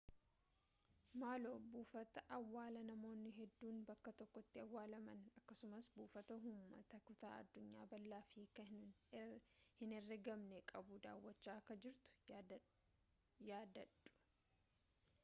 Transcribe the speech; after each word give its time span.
maaloo 1.21 1.57
buufata 1.71 2.19
awwaalaa 2.35 2.85
namoonni 2.89 3.31
hedduun 3.39 3.81
bakka 3.89 4.11
tokkotti 4.21 4.61
awwaalaman 4.63 5.21
akkasumas 5.39 5.89
buufata 5.97 6.37
ummata 6.51 7.01
kutaa 7.09 7.33
addunyaa 7.41 7.85
bal'aaf 7.91 8.31
hiikkaa 8.37 8.67
hin 8.75 9.93
herreegamne 9.97 10.63
qabu 10.73 10.97
daawwachaa 11.05 11.57
akka 11.61 11.77
jirtu 11.85 12.19
yaadadhau 13.51 14.15